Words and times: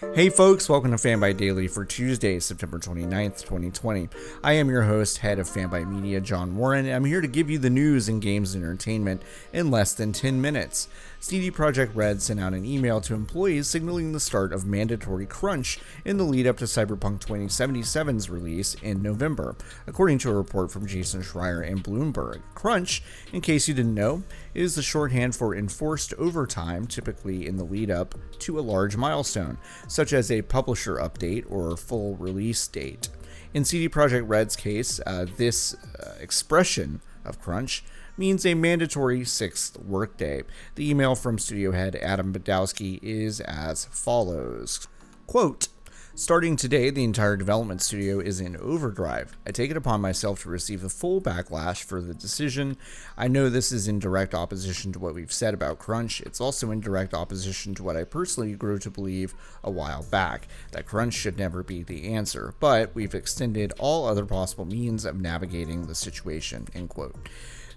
Hey 0.00 0.28
folks, 0.28 0.68
welcome 0.68 0.90
to 0.90 0.96
Fanbyte 0.96 1.36
Daily 1.36 1.68
for 1.68 1.84
Tuesday, 1.84 2.40
September 2.40 2.80
29th, 2.80 3.42
2020. 3.44 4.08
I 4.42 4.54
am 4.54 4.68
your 4.68 4.82
host, 4.82 5.18
head 5.18 5.38
of 5.38 5.46
Fanbyte 5.48 5.88
Media, 5.88 6.20
John 6.20 6.56
Warren, 6.56 6.86
and 6.86 6.96
I'm 6.96 7.04
here 7.04 7.20
to 7.20 7.28
give 7.28 7.48
you 7.48 7.58
the 7.58 7.70
news 7.70 8.08
in 8.08 8.18
games 8.18 8.56
and 8.56 8.64
entertainment 8.64 9.22
in 9.52 9.70
less 9.70 9.92
than 9.94 10.12
10 10.12 10.40
minutes. 10.40 10.88
CD 11.24 11.50
Projekt 11.50 11.92
Red 11.94 12.20
sent 12.20 12.38
out 12.38 12.52
an 12.52 12.66
email 12.66 13.00
to 13.00 13.14
employees 13.14 13.66
signaling 13.66 14.12
the 14.12 14.20
start 14.20 14.52
of 14.52 14.66
mandatory 14.66 15.24
crunch 15.24 15.78
in 16.04 16.18
the 16.18 16.22
lead 16.22 16.46
up 16.46 16.58
to 16.58 16.66
Cyberpunk 16.66 17.24
2077's 17.24 18.28
release 18.28 18.74
in 18.82 19.00
November, 19.00 19.56
according 19.86 20.18
to 20.18 20.28
a 20.28 20.34
report 20.34 20.70
from 20.70 20.86
Jason 20.86 21.22
Schreier 21.22 21.66
and 21.66 21.82
Bloomberg. 21.82 22.42
Crunch, 22.54 23.02
in 23.32 23.40
case 23.40 23.66
you 23.66 23.72
didn't 23.72 23.94
know, 23.94 24.22
is 24.52 24.74
the 24.74 24.82
shorthand 24.82 25.34
for 25.34 25.54
enforced 25.54 26.12
overtime, 26.18 26.86
typically 26.86 27.46
in 27.46 27.56
the 27.56 27.64
lead 27.64 27.90
up 27.90 28.14
to 28.40 28.58
a 28.58 28.60
large 28.60 28.98
milestone, 28.98 29.56
such 29.88 30.12
as 30.12 30.30
a 30.30 30.42
publisher 30.42 30.96
update 30.96 31.46
or 31.48 31.74
full 31.74 32.16
release 32.16 32.66
date. 32.68 33.08
In 33.54 33.64
CD 33.64 33.88
Projekt 33.88 34.28
Red's 34.28 34.56
case, 34.56 35.00
uh, 35.06 35.24
this 35.38 35.72
uh, 35.72 36.16
expression 36.20 37.00
of 37.24 37.40
crunch 37.40 37.82
means 38.16 38.46
a 38.46 38.54
mandatory 38.54 39.24
sixth 39.24 39.78
workday. 39.78 40.42
The 40.74 40.88
email 40.88 41.14
from 41.14 41.38
studio 41.38 41.72
head 41.72 41.96
Adam 41.96 42.32
Badowski 42.32 43.00
is 43.02 43.40
as 43.40 43.86
follows 43.86 44.86
Quote, 45.26 45.68
Starting 46.16 46.54
today, 46.54 46.90
the 46.90 47.02
entire 47.02 47.36
development 47.36 47.82
studio 47.82 48.20
is 48.20 48.38
in 48.38 48.56
overdrive. 48.58 49.36
I 49.44 49.50
take 49.50 49.72
it 49.72 49.76
upon 49.76 50.00
myself 50.00 50.42
to 50.42 50.48
receive 50.48 50.80
the 50.80 50.88
full 50.88 51.20
backlash 51.20 51.82
for 51.82 52.00
the 52.00 52.14
decision. 52.14 52.76
I 53.16 53.26
know 53.26 53.50
this 53.50 53.72
is 53.72 53.88
in 53.88 53.98
direct 53.98 54.32
opposition 54.32 54.92
to 54.92 55.00
what 55.00 55.16
we've 55.16 55.32
said 55.32 55.54
about 55.54 55.80
Crunch. 55.80 56.20
It's 56.20 56.40
also 56.40 56.70
in 56.70 56.78
direct 56.78 57.14
opposition 57.14 57.74
to 57.74 57.82
what 57.82 57.96
I 57.96 58.04
personally 58.04 58.52
grew 58.52 58.78
to 58.78 58.90
believe 58.90 59.34
a 59.64 59.72
while 59.72 60.04
back 60.04 60.46
that 60.70 60.86
Crunch 60.86 61.14
should 61.14 61.36
never 61.36 61.64
be 61.64 61.82
the 61.82 62.14
answer, 62.14 62.54
but 62.60 62.94
we've 62.94 63.14
extended 63.14 63.72
all 63.80 64.06
other 64.06 64.24
possible 64.24 64.66
means 64.66 65.04
of 65.04 65.20
navigating 65.20 65.88
the 65.88 65.96
situation. 65.96 66.68
End 66.76 66.90
quote. 66.90 67.16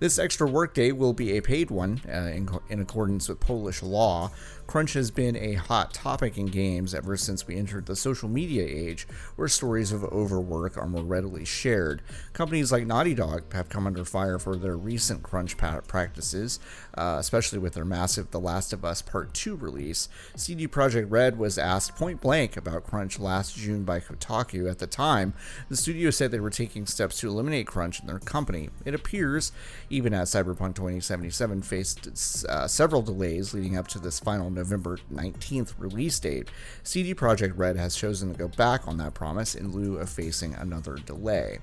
This 0.00 0.18
extra 0.18 0.48
workday 0.48 0.90
will 0.92 1.12
be 1.12 1.36
a 1.36 1.42
paid 1.42 1.70
one 1.70 2.00
uh, 2.08 2.30
in, 2.32 2.48
in, 2.68 2.80
accordance 2.80 3.28
with 3.28 3.38
Polish 3.38 3.82
law. 3.82 4.32
Crunch 4.66 4.94
has 4.94 5.10
been 5.10 5.36
a 5.36 5.54
hot 5.54 5.94
topic 5.94 6.36
in 6.36 6.46
games 6.46 6.94
ever 6.94 7.16
since 7.16 7.46
we 7.46 7.56
entered 7.56 7.86
the 7.86 7.94
social 7.94 8.28
media 8.28 8.64
age, 8.66 9.06
where 9.36 9.46
stories 9.46 9.92
of 9.92 10.02
overwork 10.04 10.76
are 10.76 10.86
more 10.86 11.04
readily 11.04 11.44
shared. 11.44 12.02
Companies 12.32 12.72
like 12.72 12.86
Naughty 12.86 13.14
Dog 13.14 13.52
have 13.52 13.68
come 13.68 13.86
under 13.86 14.04
fire 14.04 14.38
for 14.38 14.56
their 14.56 14.76
recent 14.76 15.22
crunch 15.22 15.56
practices, 15.56 16.58
uh, 16.96 17.16
especially 17.20 17.58
with 17.58 17.74
their 17.74 17.84
massive 17.84 18.30
The 18.30 18.40
Last 18.40 18.72
of 18.72 18.84
Us 18.84 19.02
Part 19.02 19.32
2 19.34 19.54
release. 19.54 20.08
CD 20.34 20.66
Projekt 20.66 21.10
Red 21.10 21.38
was 21.38 21.58
asked 21.58 21.94
point 21.96 22.20
blank 22.20 22.56
about 22.56 22.84
crunch 22.84 23.18
last 23.18 23.54
June 23.56 23.84
by 23.84 24.00
Kotaku. 24.00 24.68
At 24.68 24.78
the 24.78 24.86
time, 24.86 25.34
the 25.68 25.76
studio 25.76 26.10
said 26.10 26.30
they 26.30 26.40
were 26.40 26.50
taking 26.50 26.86
steps 26.86 27.20
to 27.20 27.28
eliminate 27.28 27.66
crunch 27.66 28.00
in 28.00 28.06
their 28.06 28.18
company. 28.18 28.70
It 28.84 28.94
appears, 28.94 29.52
even 29.90 30.14
as 30.14 30.30
Cyberpunk 30.30 30.74
2077 30.74 31.62
faced 31.62 32.46
uh, 32.48 32.66
several 32.66 33.02
delays 33.02 33.54
leading 33.54 33.76
up 33.76 33.88
to 33.88 33.98
this 33.98 34.20
final 34.20 34.50
November 34.50 34.98
19th 35.12 35.74
release 35.78 36.18
date, 36.18 36.48
CD 36.82 37.14
Projekt 37.14 37.54
Red 37.56 37.76
has 37.76 37.96
chosen 37.96 38.32
to 38.32 38.38
go 38.38 38.48
back 38.48 38.86
on 38.86 38.98
that 38.98 39.14
promise 39.14 39.54
in 39.54 39.72
lieu 39.72 39.96
of 39.98 40.08
facing 40.08 40.54
another 40.54 40.96
delay. 40.96 41.58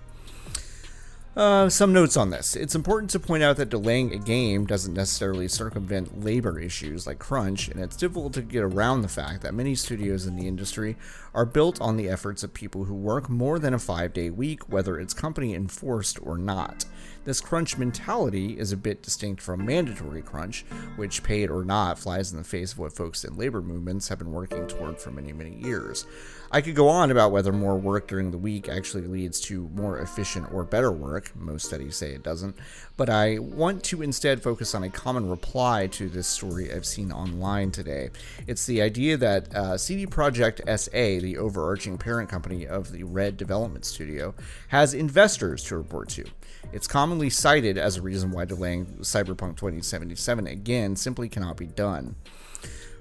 Uh, 1.34 1.70
some 1.70 1.94
notes 1.94 2.18
on 2.18 2.30
this. 2.30 2.58
It's 2.58 2.76
important 2.76 3.10
to 3.12 3.20
point 3.20 3.42
out 3.42 3.56
that 3.56 3.70
delaying 3.70 4.14
a 4.14 4.18
game 4.18 4.66
doesn't 4.66 4.94
necessarily 4.94 5.48
circumvent 5.48 6.26
labor 6.26 6.60
issues 6.60 7.08
like 7.08 7.20
crunch, 7.20 7.70
and 7.70 7.80
it's 7.80 7.96
difficult 7.96 8.34
to 8.34 8.42
get 8.42 8.64
around 8.64 9.02
the 9.02 9.08
fact 9.08 9.42
that 9.44 9.54
many 9.54 9.74
studios 9.74 10.26
in 10.26 10.36
the 10.36 10.46
industry 10.46 10.98
are 11.34 11.46
built 11.46 11.80
on 11.80 11.96
the 11.96 12.10
efforts 12.10 12.44
of 12.44 12.54
people 12.54 12.84
who 12.84 12.94
work 12.94 13.30
more 13.30 13.60
than 13.60 13.74
a 13.74 13.80
five 13.80 14.12
day 14.12 14.30
week, 14.30 14.68
whether 14.68 15.00
it's 15.00 15.14
company 15.14 15.56
enforced 15.56 16.20
or 16.22 16.38
not. 16.38 16.84
This 17.24 17.40
crunch 17.40 17.78
mentality 17.78 18.58
is 18.58 18.72
a 18.72 18.78
bit 18.78 19.04
distinct 19.04 19.42
from 19.42 19.66
mandatory 19.66 20.24
crunch, 20.24 20.66
which, 20.96 21.24
paid 21.24 21.52
or 21.52 21.64
not, 21.64 22.00
flies 22.00 22.32
in 22.32 22.40
the 22.40 22.44
face 22.44 22.74
of 22.74 22.80
what 22.80 22.94
folks 22.94 23.24
in 23.24 23.38
labor 23.38 23.62
movements 23.62 24.08
have 24.08 24.18
been 24.18 24.32
working 24.32 24.66
toward 24.68 25.00
for 25.00 25.12
many, 25.12 25.32
many 25.32 25.56
years. 25.56 26.06
I 26.52 26.62
could 26.62 26.76
go 26.76 26.90
on 26.90 27.12
about 27.12 27.32
whether 27.32 27.54
more 27.54 27.78
work 27.78 28.08
during 28.08 28.32
the 28.32 28.38
week 28.40 28.68
actually 28.68 29.06
leads 29.06 29.40
to 29.42 29.70
more 29.74 30.00
efficient 30.00 30.52
or 30.52 30.64
better 30.64 30.92
work. 30.92 31.21
Most 31.36 31.68
studies 31.68 31.96
say 31.96 32.12
it 32.12 32.24
doesn't. 32.24 32.56
But 32.98 33.10
I 33.10 33.40
want 33.40 33.84
to 33.86 34.02
instead 34.02 34.42
focus 34.42 34.74
on 34.76 34.84
a 34.84 34.90
common 34.90 35.30
reply 35.30 35.88
to 35.88 36.10
this 36.10 36.28
story 36.28 36.72
I've 36.72 36.86
seen 36.86 37.12
online 37.12 37.72
today. 37.72 38.10
It's 38.48 38.66
the 38.66 38.82
idea 38.82 39.18
that 39.18 39.54
uh, 39.56 39.78
CD 39.78 40.06
Projekt 40.06 40.62
SA, 40.80 41.22
the 41.22 41.38
overarching 41.38 41.98
parent 41.98 42.30
company 42.30 42.68
of 42.68 42.92
the 42.92 43.04
Red 43.04 43.38
Development 43.38 43.86
Studio, 43.86 44.34
has 44.70 44.94
investors 44.94 45.64
to 45.66 45.78
report 45.78 46.10
to. 46.10 46.26
It's 46.72 46.88
commonly 46.88 47.30
cited 47.30 47.78
as 47.78 47.98
a 47.98 48.02
reason 48.02 48.32
why 48.32 48.46
delaying 48.46 48.86
Cyberpunk 49.02 49.58
2077 49.58 50.48
again 50.48 50.96
simply 50.96 51.28
cannot 51.30 51.58
be 51.58 51.68
done. 51.68 52.16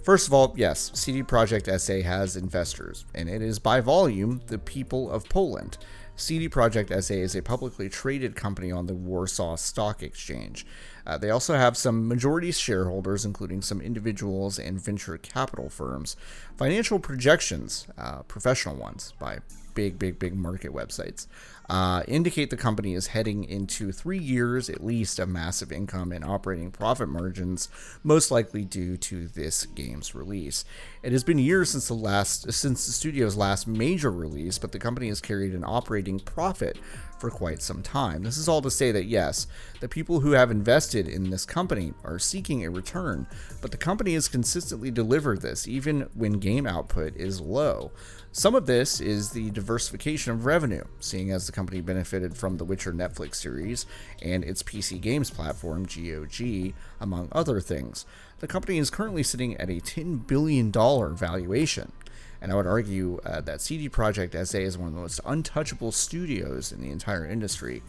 First 0.03 0.27
of 0.27 0.33
all, 0.33 0.55
yes, 0.57 0.91
CD 0.95 1.23
Projekt 1.23 1.79
SA 1.79 2.01
has 2.01 2.35
investors, 2.35 3.05
and 3.15 3.29
it 3.29 3.43
is 3.43 3.59
by 3.59 3.81
volume 3.81 4.41
the 4.47 4.59
people 4.59 5.11
of 5.11 5.29
Poland. 5.29 5.77
CD 6.17 6.49
Projekt 6.49 6.91
SA 7.03 7.15
is 7.15 7.35
a 7.35 7.43
publicly 7.43 7.89
traded 7.89 8.37
company 8.37 8.71
on 8.71 8.87
the 8.87 8.95
Warsaw 8.95 9.57
Stock 9.57 10.03
Exchange. 10.03 10.67
Uh, 11.07 11.19
they 11.19 11.31
also 11.31 11.55
have 11.55 11.77
some 11.77 12.07
majority 12.07 12.53
shareholders, 12.53 13.25
including 13.25 13.63
some 13.63 13.81
individuals 13.81 14.59
and 14.59 14.81
venture 14.81 15.17
capital 15.19 15.69
firms. 15.69 16.17
Financial 16.57 16.99
projections, 16.99 17.87
uh, 17.97 18.23
professional 18.23 18.77
ones 18.77 19.15
by 19.19 19.39
big, 19.75 19.99
big, 19.99 20.19
big 20.19 20.35
market 20.35 20.73
websites, 20.73 21.27
uh, 21.69 22.03
indicate 22.09 22.51
the 22.51 22.57
company 22.57 22.95
is 22.95 23.09
heading 23.09 23.45
into 23.45 23.93
three 23.93 24.19
years 24.19 24.69
at 24.69 24.85
least 24.85 25.19
of 25.21 25.29
massive 25.29 25.71
income 25.71 26.11
and 26.11 26.25
operating 26.25 26.71
profit 26.71 27.09
margins, 27.09 27.69
most 28.03 28.31
likely 28.31 28.65
due 28.65 28.97
to 28.97 29.29
this 29.29 29.67
game's 29.67 30.15
release. 30.15 30.65
It 31.03 31.13
has 31.13 31.23
been 31.23 31.39
years 31.39 31.71
since 31.71 31.87
the 31.87 31.95
last 31.95 32.53
since 32.53 32.87
the 32.87 32.93
studio's 32.93 33.37
last 33.37 33.69
major 33.69 34.11
release, 34.11 34.59
but 34.59 34.73
the 34.73 34.81
company 34.81 35.09
has 35.09 35.21
carried 35.21 35.55
an 35.55 35.65
operating 35.65 36.00
profit 36.25 36.79
for 37.19 37.31
quite 37.31 37.61
some 37.61 37.83
time. 37.83 38.23
This 38.23 38.39
is 38.39 38.49
all 38.49 38.63
to 38.63 38.71
say 38.71 38.91
that 38.93 39.05
yes, 39.05 39.47
the 39.81 39.89
people 39.89 40.21
who 40.21 40.33
have 40.33 40.51
invested 40.51 41.07
in 41.07 41.31
this 41.31 41.45
company 41.45 41.93
are 42.03 42.19
seeking 42.19 42.65
a 42.65 42.71
return, 42.71 43.27
but 43.61 43.71
the 43.71 43.77
company 43.77 44.15
has 44.15 44.27
consistently 44.27 44.91
delivered 44.91 45.43
this 45.43 45.69
even 45.69 46.09
when 46.15 46.35
game 46.35 46.67
output 46.67 47.15
is 47.17 47.41
low. 47.41 47.93
Some 48.33 48.55
of 48.55 48.67
this 48.67 49.01
is 49.01 49.31
the 49.31 49.51
diversification 49.51 50.33
of 50.33 50.47
revenue, 50.47 50.85
seeing 51.01 51.31
as 51.31 51.47
the 51.47 51.53
company 51.53 51.81
benefited 51.81 52.37
from 52.37 52.57
the 52.57 52.65
Witcher 52.65 52.93
Netflix 52.93 53.35
series 53.35 53.87
and 54.23 54.45
its 54.45 54.63
PC 54.63 55.01
games 55.01 55.31
platform, 55.31 55.85
GOG, 55.85 56.73
among 57.01 57.29
other 57.33 57.61
things. 57.61 58.07
The 58.39 58.47
company 58.47 58.79
is 58.79 58.89
currently 58.89 59.25
sitting 59.25 59.57
at 59.57 59.69
a 59.69 59.81
$10 59.81 60.27
billion 60.27 60.73
valuation. 60.73 61.93
And 62.41 62.51
I 62.51 62.55
would 62.55 62.67
argue 62.67 63.21
uh, 63.25 63.41
that 63.43 63.61
CD 63.61 63.89
Projekt 63.89 64.35
SA 64.47 64.59
is 64.59 64.79
one 64.79 64.89
of 64.89 64.95
the 64.95 65.01
most 65.01 65.21
untouchable 65.27 65.93
studios 65.93 66.73
in 66.73 66.81
the 66.81 66.91
entire 66.91 67.27
industry. 67.27 67.83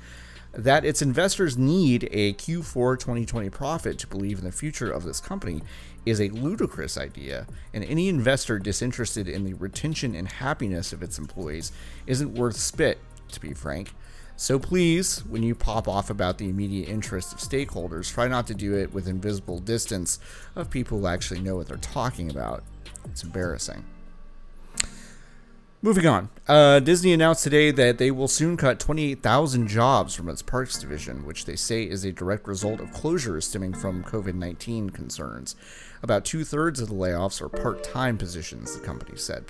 That 0.54 0.84
its 0.84 1.02
investors 1.02 1.58
need 1.58 2.10
a 2.12 2.34
Q4 2.34 3.00
2020 3.00 3.50
profit 3.50 3.98
to 4.00 4.08
believe 4.08 4.40
in 4.40 4.44
the 4.44 4.52
future 4.52 4.92
of 4.92 5.06
this 5.06 5.22
company 5.22 5.62
is 6.06 6.20
a 6.20 6.30
ludicrous 6.30 6.98
idea, 6.98 7.48
and 7.74 7.86
any 7.86 8.10
investor 8.10 8.60
disinterested 8.60 9.30
in 9.30 9.46
the 9.46 9.54
retention 9.54 10.14
and 10.14 10.28
happiness 10.28 10.92
of 10.92 11.04
its 11.04 11.18
employees 11.18 11.72
isn't 12.06 12.34
worth 12.34 12.58
spit, 12.58 13.00
to 13.30 13.40
be 13.40 13.54
frank. 13.54 13.94
So 14.36 14.58
please, 14.58 15.20
when 15.30 15.44
you 15.44 15.54
pop 15.54 15.88
off 15.88 16.10
about 16.10 16.38
the 16.38 16.50
immediate 16.50 16.90
interest 16.90 17.32
of 17.32 17.40
stakeholders, 17.40 18.12
try 18.12 18.28
not 18.28 18.48
to 18.48 18.56
do 18.56 18.76
it 18.76 18.92
with 18.92 19.08
invisible 19.08 19.60
distance 19.60 20.20
of 20.56 20.70
people 20.70 21.00
who 21.00 21.08
actually 21.08 21.42
know 21.42 21.56
what 21.56 21.68
they're 21.68 21.78
talking 21.78 22.30
about. 22.32 22.64
It's 23.06 23.24
embarrassing. 23.24 23.86
Moving 25.84 26.06
on, 26.06 26.30
uh, 26.48 26.80
Disney 26.80 27.12
announced 27.12 27.44
today 27.44 27.72
that 27.72 27.98
they 27.98 28.12
will 28.12 28.28
soon 28.28 28.56
cut 28.56 28.80
28,000 28.80 29.68
jobs 29.68 30.14
from 30.14 30.30
its 30.30 30.44
parks 30.44 30.78
division, 30.78 31.26
which 31.26 31.46
they 31.46 31.56
say 31.56 31.82
is 31.82 32.06
a 32.06 32.12
direct 32.12 32.48
result 32.48 32.80
of 32.80 32.92
closures 32.92 33.46
stemming 33.46 33.74
from 33.74 34.04
COVID 34.04 34.36
19 34.36 34.92
concerns. 34.92 35.56
About 36.04 36.24
two 36.24 36.44
thirds 36.44 36.80
of 36.80 36.90
the 36.90 36.94
layoffs 36.94 37.42
are 37.42 37.50
part 37.50 37.84
time 37.84 38.20
positions, 38.20 38.78
the 38.78 38.86
company 38.86 39.18
said. 39.18 39.46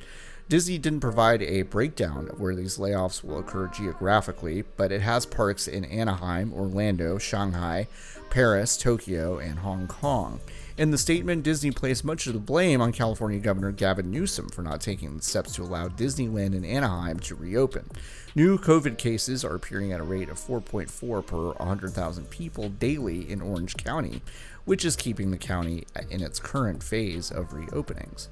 Disney 0.52 0.78
didn't 0.78 1.00
provide 1.00 1.42
a 1.44 1.62
breakdown 1.62 2.28
of 2.30 2.42
where 2.42 2.56
these 2.56 2.78
layoffs 2.78 3.24
will 3.24 3.40
occur 3.40 3.68
geographically, 3.68 4.66
but 4.76 4.92
it 4.92 5.00
has 5.00 5.26
parks 5.26 5.66
in 5.66 5.86
Anaheim, 5.86 6.52
Orlando, 6.54 7.18
Shanghai, 7.18 7.88
Paris, 8.30 8.76
Tokyo, 8.76 9.38
and 9.38 9.60
Hong 9.60 9.88
Kong. 9.88 10.42
In 10.78 10.92
the 10.92 10.98
statement, 10.98 11.44
Disney 11.44 11.72
placed 11.72 12.04
much 12.04 12.28
of 12.28 12.34
the 12.34 12.40
blame 12.40 12.82
on 12.82 12.92
California 12.92 13.40
Governor 13.40 13.72
Gavin 13.72 14.12
Newsom 14.12 14.50
for 14.50 14.62
not 14.62 14.82
taking 14.82 15.16
the 15.16 15.24
steps 15.24 15.56
to 15.56 15.64
allow 15.64 15.88
Disneyland 15.88 16.54
in 16.54 16.66
Anaheim 16.66 17.22
to 17.22 17.36
reopen. 17.36 17.90
New 18.36 18.58
COVID 18.58 18.98
cases 18.98 19.46
are 19.46 19.56
appearing 19.56 19.94
at 19.94 20.02
a 20.02 20.04
rate 20.04 20.28
of 20.28 20.38
4.4 20.38 21.26
per 21.26 21.52
100,000 21.54 22.30
people 22.30 22.68
daily 22.68 23.32
in 23.32 23.42
Orange 23.42 23.78
County, 23.78 24.22
which 24.66 24.84
is 24.84 24.98
keeping 24.98 25.32
the 25.32 25.38
county 25.38 25.86
in 26.10 26.22
its 26.22 26.42
current 26.42 26.84
phase 26.84 27.32
of 27.32 27.52
reopenings. 27.52 28.28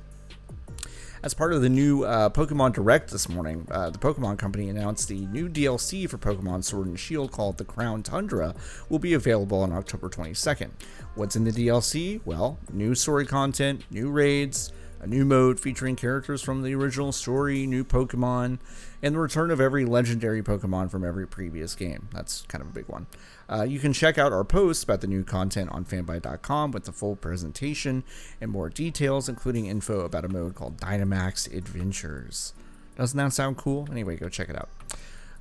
As 1.22 1.34
part 1.34 1.52
of 1.52 1.62
the 1.62 1.70
new 1.70 2.04
uh, 2.04 2.30
Pokemon 2.30 2.74
Direct 2.74 3.12
this 3.12 3.28
morning, 3.28 3.68
uh, 3.70 3.90
the 3.90 3.98
Pokemon 3.98 4.38
Company 4.38 4.70
announced 4.70 5.10
the 5.10 5.26
new 5.26 5.50
DLC 5.50 6.10
for 6.10 6.18
Pokemon 6.18 6.64
Sword 6.64 6.88
and 6.88 6.98
Shield 6.98 7.34
called 7.34 7.58
the 7.58 7.66
Crown 7.66 8.04
Tundra 8.04 8.56
will 8.88 9.00
be 9.00 9.14
available 9.14 9.62
on 9.62 9.74
October 9.74 10.08
22nd. 10.08 10.70
What's 11.16 11.36
in 11.36 11.44
the 11.44 11.52
DLC? 11.52 12.22
Well, 12.24 12.58
new 12.72 12.96
story 12.96 13.26
content, 13.26 13.84
new 13.92 14.10
raids, 14.10 14.72
a 15.02 15.08
new 15.08 15.26
mode 15.26 15.60
featuring 15.60 15.98
characters 15.98 16.42
from 16.42 16.62
the 16.62 16.74
original 16.74 17.12
story, 17.12 17.68
new 17.68 17.84
Pokemon, 17.84 18.60
and 19.04 19.14
the 19.14 19.20
return 19.20 19.52
of 19.52 19.60
every 19.60 19.84
legendary 19.84 20.42
Pokemon 20.42 20.90
from 20.90 21.04
every 21.04 21.28
previous 21.28 21.76
game. 21.76 22.08
That's 22.14 22.44
kind 22.44 22.62
of 22.62 22.70
a 22.70 22.74
big 22.74 22.88
one. 22.88 23.08
Uh, 23.50 23.64
you 23.64 23.80
can 23.80 23.92
check 23.92 24.18
out 24.18 24.32
our 24.32 24.44
posts 24.44 24.84
about 24.84 25.02
the 25.02 25.08
new 25.08 25.24
content 25.24 25.70
on 25.72 25.84
fanbyte.com 25.84 26.72
with 26.72 26.86
the 26.86 26.92
full 26.92 27.16
presentation 27.16 28.04
and 28.40 28.52
more 28.52 28.70
details, 28.70 29.28
including 29.28 29.66
info 29.66 30.02
about 30.02 30.24
a 30.24 30.30
mode 30.30 30.54
called 30.54 30.78
Dynamax 30.78 31.52
Adventures. 31.56 32.54
Doesn't 32.96 33.18
that 33.18 33.34
sound 33.34 33.58
cool? 33.58 33.88
Anyway, 33.90 34.18
go 34.18 34.30
check 34.30 34.50
it 34.50 34.56
out. 34.56 34.70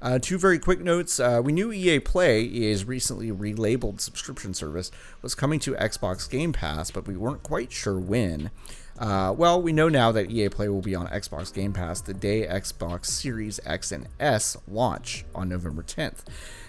Uh, 0.00 0.18
two 0.18 0.38
very 0.38 0.58
quick 0.58 0.80
notes. 0.80 1.18
Uh, 1.18 1.40
we 1.42 1.52
knew 1.52 1.72
EA 1.72 1.98
Play 1.98 2.44
is 2.44 2.84
recently 2.84 3.32
relabeled 3.32 4.00
subscription 4.00 4.54
service 4.54 4.92
was 5.22 5.34
coming 5.34 5.58
to 5.60 5.74
Xbox 5.74 6.30
Game 6.30 6.52
Pass, 6.52 6.90
but 6.90 7.06
we 7.06 7.16
weren't 7.16 7.42
quite 7.42 7.72
sure 7.72 7.98
when. 7.98 8.50
Uh, 8.98 9.32
well, 9.36 9.60
we 9.60 9.72
know 9.72 9.88
now 9.88 10.10
that 10.12 10.30
EA 10.30 10.48
Play 10.48 10.68
will 10.68 10.82
be 10.82 10.94
on 10.94 11.06
Xbox 11.08 11.52
Game 11.52 11.72
Pass 11.72 12.00
the 12.00 12.14
day 12.14 12.46
Xbox 12.46 13.06
Series 13.06 13.58
X 13.64 13.92
and 13.92 14.08
S 14.20 14.56
launch 14.68 15.24
on 15.34 15.48
November 15.48 15.82
10th. 15.82 16.24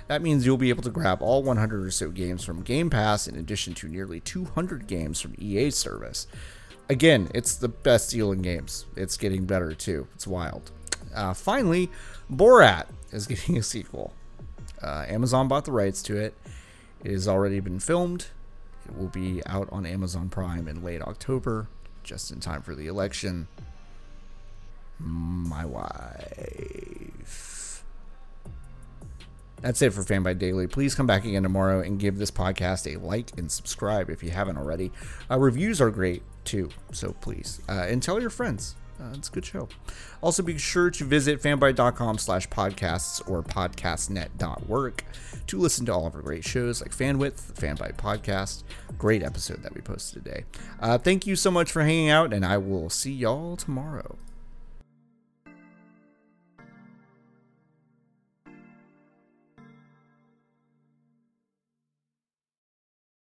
That 0.08 0.24
means 0.24 0.46
you'll 0.46 0.58
be 0.58 0.70
able 0.70 0.84
to 0.84 0.90
grab 0.90 1.22
all 1.22 1.44
100 1.44 1.86
or 1.86 1.92
so 1.92 2.10
games 2.10 2.44
from 2.44 2.64
Game 2.64 2.90
Pass 2.90 3.28
in 3.28 3.36
addition 3.36 3.76
to 3.76 3.88
nearly 3.88 4.20
200 4.20 4.88
games 4.88 5.22
from 5.22 5.36
EA's 5.38 5.76
service. 5.76 6.26
Again, 6.90 7.30
it's 7.36 7.56
the 7.56 7.68
best 7.68 8.10
deal 8.10 8.31
in 8.31 8.42
games. 8.42 8.88
It's 8.96 9.18
getting 9.18 9.46
better 9.46 9.74
too. 9.74 10.08
It's 10.16 10.26
wild. 10.26 10.72
Uh, 11.13 11.33
finally, 11.33 11.89
Borat 12.31 12.88
is 13.11 13.27
getting 13.27 13.57
a 13.57 13.63
sequel. 13.63 14.13
Uh, 14.81 15.06
Amazon 15.07 15.47
bought 15.47 15.65
the 15.65 15.71
rights 15.71 16.01
to 16.03 16.17
it. 16.17 16.33
It 17.03 17.11
has 17.11 17.27
already 17.27 17.59
been 17.59 17.79
filmed. 17.79 18.27
It 18.85 18.97
will 18.97 19.07
be 19.07 19.41
out 19.45 19.69
on 19.71 19.85
Amazon 19.85 20.29
Prime 20.29 20.67
in 20.67 20.83
late 20.83 21.01
October 21.01 21.67
just 22.03 22.31
in 22.31 22.39
time 22.39 22.61
for 22.61 22.75
the 22.75 22.88
election. 22.88 23.47
My 25.00 25.65
wife. 25.65 27.50
That's 29.61 29.81
it 29.81 29.94
for 29.94 30.03
Fan 30.03 30.23
Fanbyte 30.23 30.39
Daily. 30.39 30.67
Please 30.67 30.95
come 30.95 31.06
back 31.07 31.25
again 31.25 31.44
tomorrow 31.44 31.81
and 31.81 32.00
give 32.00 32.17
this 32.17 32.31
podcast 32.31 32.91
a 32.91 32.97
like 32.97 33.38
and 33.38 33.51
subscribe 33.51 34.09
if 34.09 34.23
you 34.23 34.31
haven't 34.31 34.57
already. 34.57 34.91
Uh, 35.29 35.38
reviews 35.38 35.81
are 35.81 35.91
great 35.91 36.23
too, 36.45 36.69
so 36.91 37.13
please. 37.21 37.61
Uh, 37.67 37.85
and 37.88 38.01
tell 38.01 38.21
your 38.21 38.29
friends. 38.29 38.75
Uh, 39.00 39.13
it's 39.13 39.30
a 39.30 39.31
good 39.31 39.46
show. 39.46 39.69
Also, 40.22 40.44
be 40.44 40.57
sure 40.57 40.90
to 40.92 41.06
visit 41.06 41.42
fanbyte.com 41.42 42.18
slash 42.18 42.50
podcasts 42.50 43.28
or 43.30 43.42
podcastnet.work 43.42 45.04
to 45.48 45.57
listen 45.57 45.86
to 45.86 45.94
all 45.94 46.07
of 46.07 46.16
our 46.16 46.22
great 46.22 46.44
shows 46.44 46.81
like 46.81 46.92
Fanwidth, 46.92 47.48
the 47.48 47.54
Fanbyte 47.54 47.96
podcast. 47.96 48.63
Great 48.98 49.24
episode 49.24 49.63
that 49.63 49.74
we 49.74 49.81
posted 49.81 50.25
today. 50.25 50.44
Uh, 50.81 50.98
thank 50.98 51.25
you 51.25 51.36
so 51.36 51.50
much 51.50 51.72
for 51.72 51.84
hanging 51.84 52.10
out, 52.10 52.34
and 52.34 52.46
I 52.46 52.57
will 52.57 52.90
see 52.90 53.13
y'all 53.13 53.56
tomorrow. 53.56 54.18